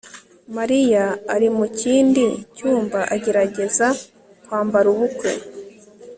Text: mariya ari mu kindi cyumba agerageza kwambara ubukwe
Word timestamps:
mariya 0.57 1.03
ari 1.35 1.47
mu 1.57 1.65
kindi 1.79 2.25
cyumba 2.55 2.99
agerageza 3.15 3.87
kwambara 4.45 4.87
ubukwe 4.93 5.31